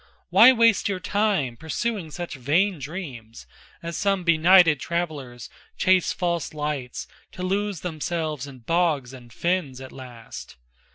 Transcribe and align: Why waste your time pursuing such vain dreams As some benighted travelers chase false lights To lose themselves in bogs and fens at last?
Why 0.31 0.51
waste 0.51 0.89
your 0.89 0.99
time 0.99 1.55
pursuing 1.57 2.09
such 2.09 2.33
vain 2.33 2.79
dreams 2.79 3.45
As 3.83 3.95
some 3.95 4.23
benighted 4.23 4.79
travelers 4.79 5.47
chase 5.77 6.11
false 6.11 6.55
lights 6.55 7.05
To 7.33 7.43
lose 7.43 7.81
themselves 7.81 8.47
in 8.47 8.61
bogs 8.61 9.13
and 9.13 9.31
fens 9.31 9.79
at 9.79 9.91
last? 9.91 10.55